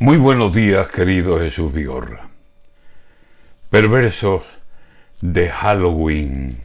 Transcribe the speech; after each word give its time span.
Muy 0.00 0.16
buenos 0.16 0.54
días, 0.54 0.86
querido 0.86 1.40
Jesús 1.40 1.72
Vigorra. 1.72 2.28
Perversos 3.68 4.44
de 5.20 5.48
Halloween. 5.48 6.60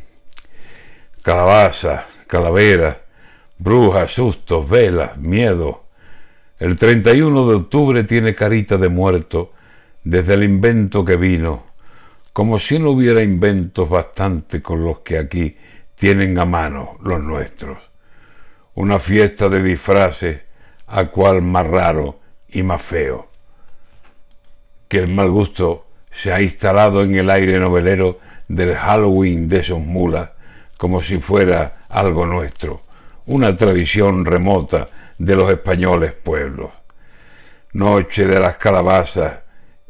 Calabazas, 1.24 2.04
calaveras, 2.28 2.98
brujas, 3.58 4.12
sustos, 4.12 4.70
velas, 4.70 5.18
miedo. 5.18 5.86
El 6.60 6.78
31 6.78 7.48
de 7.48 7.56
octubre 7.56 8.04
tiene 8.04 8.36
carita 8.36 8.78
de 8.78 8.90
muerto 8.90 9.54
desde 10.04 10.36
el 10.36 10.44
invento 10.44 11.04
que 11.04 11.16
vino, 11.16 11.64
como 12.34 12.60
si 12.60 12.78
no 12.78 12.92
hubiera 12.92 13.24
inventos 13.24 13.90
bastante 13.90 14.62
con 14.62 14.86
los 14.86 15.00
que 15.00 15.18
aquí 15.18 15.58
tienen 15.96 16.38
a 16.38 16.46
mano 16.46 17.00
los 17.02 17.20
nuestros. 17.20 17.80
Una 18.76 19.00
fiesta 19.00 19.50
de 19.50 19.64
disfraces, 19.64 20.42
a 20.86 21.06
cual 21.06 21.42
más 21.42 21.66
raro 21.66 22.22
y 22.54 22.64
más 22.64 22.82
feo. 22.82 23.28
Que 24.88 25.00
el 25.00 25.08
mal 25.08 25.30
gusto 25.30 25.86
se 26.12 26.32
ha 26.32 26.42
instalado 26.42 27.04
en 27.04 27.16
el 27.16 27.30
aire 27.30 27.60
novelero 27.60 28.20
del 28.48 28.76
Halloween 28.76 29.50
de 29.50 29.60
esos 29.60 29.80
mulas, 29.80 30.30
como 30.78 31.02
si 31.02 31.18
fuera 31.18 31.86
algo 31.90 32.26
nuestro, 32.26 32.82
una 33.26 33.56
tradición 33.56 34.26
remota 34.26 34.90
de 35.18 35.36
los 35.36 35.52
españoles 35.52 36.14
pueblos. 36.14 36.72
Noche 37.74 38.28
de 38.28 38.40
las 38.40 38.58
calabazas, 38.58 39.40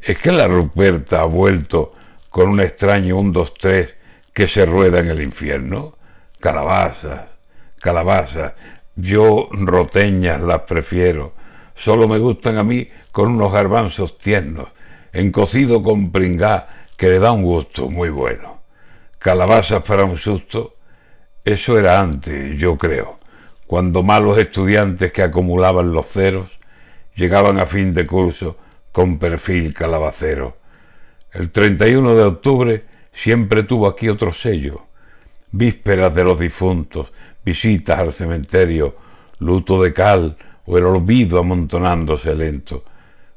es 0.01 0.17
que 0.17 0.31
la 0.31 0.47
Ruperta 0.47 1.21
ha 1.21 1.25
vuelto 1.25 1.93
con 2.29 2.49
un 2.49 2.59
extraño 2.59 3.17
un, 3.17 3.31
dos, 3.31 3.53
tres 3.53 3.93
que 4.33 4.47
se 4.47 4.65
rueda 4.65 4.99
en 4.99 5.07
el 5.07 5.21
infierno. 5.21 5.95
Calabazas, 6.39 7.21
calabazas, 7.79 8.53
yo 8.95 9.49
roteñas 9.51 10.41
las 10.41 10.61
prefiero, 10.61 11.33
solo 11.75 12.07
me 12.07 12.19
gustan 12.19 12.57
a 12.57 12.63
mí 12.63 12.87
con 13.11 13.29
unos 13.29 13.51
garbanzos 13.51 14.17
tiernos, 14.17 14.67
en 15.11 15.31
cocido 15.31 15.81
con 15.83 16.11
pringá, 16.11 16.67
que 16.97 17.09
le 17.09 17.19
da 17.19 17.31
un 17.31 17.43
gusto 17.43 17.89
muy 17.89 18.09
bueno. 18.09 18.61
Calabazas 19.19 19.83
para 19.83 20.05
un 20.05 20.17
susto, 20.17 20.75
eso 21.43 21.77
era 21.77 21.99
antes, 21.99 22.57
yo 22.57 22.77
creo, 22.77 23.19
cuando 23.67 24.03
malos 24.03 24.37
estudiantes 24.37 25.11
que 25.11 25.23
acumulaban 25.23 25.91
los 25.91 26.07
ceros 26.07 26.47
llegaban 27.15 27.59
a 27.59 27.65
fin 27.65 27.93
de 27.93 28.05
curso 28.05 28.57
con 28.91 29.17
perfil 29.19 29.73
calabacero. 29.73 30.57
El 31.31 31.51
31 31.51 32.15
de 32.15 32.23
octubre 32.23 32.85
siempre 33.11 33.63
tuvo 33.63 33.87
aquí 33.87 34.09
otro 34.09 34.33
sello, 34.33 34.85
vísperas 35.51 36.13
de 36.13 36.23
los 36.23 36.39
difuntos, 36.39 37.11
visitas 37.43 37.99
al 37.99 38.13
cementerio, 38.13 38.95
luto 39.39 39.81
de 39.81 39.93
cal 39.93 40.37
o 40.65 40.77
el 40.77 40.85
olvido 40.85 41.39
amontonándose 41.39 42.35
lento. 42.35 42.83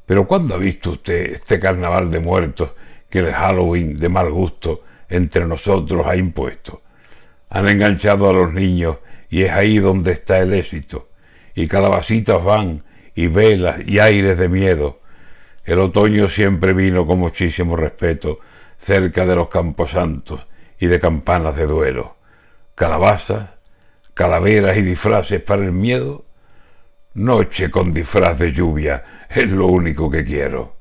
Pero 0.04 0.26
¿cuándo 0.26 0.54
ha 0.54 0.58
visto 0.58 0.92
usted 0.92 1.32
este 1.34 1.58
carnaval 1.58 2.10
de 2.10 2.20
muertos 2.20 2.70
que 3.10 3.18
el 3.20 3.32
Halloween 3.32 3.96
de 3.96 4.08
mal 4.08 4.30
gusto 4.30 4.82
entre 5.08 5.46
nosotros 5.46 6.06
ha 6.06 6.16
impuesto? 6.16 6.82
Han 7.50 7.68
enganchado 7.68 8.28
a 8.30 8.32
los 8.32 8.52
niños 8.52 8.98
y 9.28 9.42
es 9.42 9.52
ahí 9.52 9.78
donde 9.78 10.12
está 10.12 10.38
el 10.38 10.54
éxito. 10.54 11.08
Y 11.54 11.66
calabacitas 11.66 12.42
van 12.44 12.84
y 13.14 13.26
velas 13.28 13.80
y 13.84 13.98
aires 13.98 14.38
de 14.38 14.48
miedo. 14.48 15.00
El 15.64 15.80
otoño 15.80 16.28
siempre 16.28 16.74
vino 16.74 17.06
con 17.06 17.18
muchísimo 17.18 17.74
respeto 17.74 18.38
cerca 18.78 19.26
de 19.26 19.34
los 19.34 19.48
camposantos 19.48 20.46
y 20.78 20.86
de 20.86 21.00
campanas 21.00 21.56
de 21.56 21.66
duelo. 21.66 22.16
Calabazas, 22.74 23.50
calaveras 24.14 24.76
y 24.76 24.82
disfraces 24.82 25.40
para 25.40 25.64
el 25.64 25.72
miedo? 25.72 26.25
Noche 27.16 27.70
con 27.70 27.94
disfraz 27.94 28.38
de 28.38 28.52
lluvia 28.52 29.24
es 29.30 29.50
lo 29.50 29.68
único 29.68 30.10
que 30.10 30.22
quiero. 30.22 30.75